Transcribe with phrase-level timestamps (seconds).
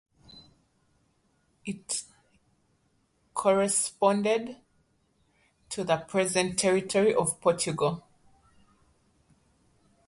[1.63, 2.05] It
[3.35, 4.57] corresponded
[5.69, 8.03] to the present territory of Portugal.